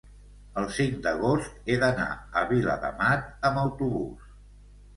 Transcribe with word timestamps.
el 0.61 0.69
cinc 0.77 0.95
d'agost 1.07 1.67
he 1.67 1.75
d'anar 1.85 2.09
a 2.43 2.43
Viladamat 2.55 3.31
amb 3.51 3.63
autobús. 3.69 4.29